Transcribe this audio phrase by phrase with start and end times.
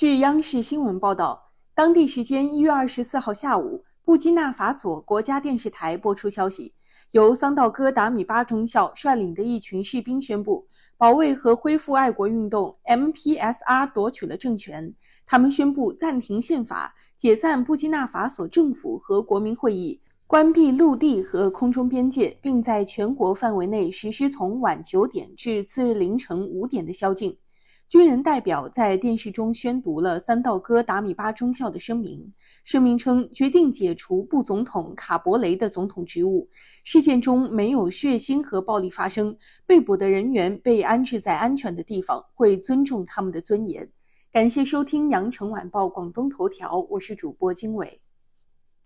[0.00, 6.72] 据央视新闻报道，当地时间一月二十四号下午，布基纳法索国家电视台播出消息，
[7.10, 10.66] 由桑道戈达米巴中校率领的一群士兵宣布，
[10.96, 14.94] 保卫和恢复爱国运动 （MPSR） 夺取了政权。
[15.26, 27.36] 他们宣布暂停宪法，解散布基纳法索政府和国民会议，关闭陆地和空中边界，并在全国范围内实施从晚九点至次日凌晨五点的宵禁。
[27.90, 32.32] 军人代表在电视中宣读了三道戈达米巴中校的声明。
[32.62, 36.48] 声明称，决定解除部总统卡博雷的总统职务。
[36.84, 39.36] 事件中没有血腥和暴力发生，
[39.66, 43.90] 被捕的人员被安置在安全的地方，会尊重他们的尊严。
[44.30, 48.00] 感谢收听羊城晚报广东头条，我是主播经纬。